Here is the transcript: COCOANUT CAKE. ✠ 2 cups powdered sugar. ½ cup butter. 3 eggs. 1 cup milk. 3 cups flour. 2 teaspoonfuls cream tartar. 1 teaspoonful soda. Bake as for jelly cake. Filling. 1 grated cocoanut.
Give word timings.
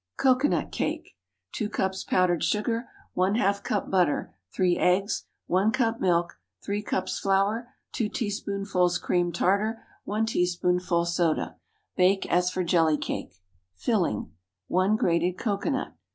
COCOANUT 0.17 0.71
CAKE. 0.71 1.05
✠ 1.05 1.11
2 1.51 1.69
cups 1.69 2.03
powdered 2.03 2.43
sugar. 2.43 2.87
½ 3.15 3.63
cup 3.63 3.91
butter. 3.91 4.33
3 4.51 4.75
eggs. 4.79 5.25
1 5.45 5.71
cup 5.71 5.99
milk. 5.99 6.39
3 6.63 6.81
cups 6.81 7.19
flour. 7.19 7.67
2 7.91 8.09
teaspoonfuls 8.09 8.97
cream 8.97 9.31
tartar. 9.31 9.83
1 10.05 10.25
teaspoonful 10.25 11.05
soda. 11.05 11.55
Bake 11.95 12.25
as 12.31 12.49
for 12.49 12.63
jelly 12.63 12.97
cake. 12.97 13.35
Filling. 13.75 14.31
1 14.69 14.95
grated 14.95 15.37
cocoanut. 15.37 15.93